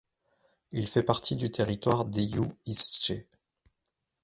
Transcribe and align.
Il 0.71 0.87
fait 0.87 1.03
partie 1.03 1.35
du 1.35 1.51
territoire 1.51 2.05
d'Eeyou 2.05 2.57
Istchee. 2.65 3.27